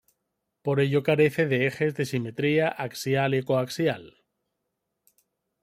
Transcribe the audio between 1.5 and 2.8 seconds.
ejes de simetría